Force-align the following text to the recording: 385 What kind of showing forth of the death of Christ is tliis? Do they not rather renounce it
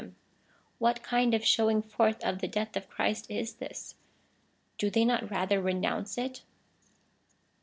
385 0.01 0.23
What 0.79 1.03
kind 1.03 1.35
of 1.35 1.45
showing 1.45 1.83
forth 1.83 2.23
of 2.23 2.39
the 2.39 2.47
death 2.47 2.75
of 2.75 2.89
Christ 2.89 3.29
is 3.29 3.53
tliis? 3.57 3.93
Do 4.79 4.89
they 4.89 5.05
not 5.05 5.29
rather 5.29 5.61
renounce 5.61 6.17
it 6.17 6.41